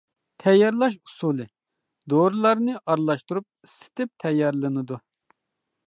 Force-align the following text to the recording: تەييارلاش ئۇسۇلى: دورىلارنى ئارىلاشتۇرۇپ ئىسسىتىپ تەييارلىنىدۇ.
تەييارلاش 0.43 0.95
ئۇسۇلى: 1.09 1.45
دورىلارنى 2.13 2.79
ئارىلاشتۇرۇپ 2.79 3.49
ئىسسىتىپ 3.69 4.15
تەييارلىنىدۇ. 4.25 5.01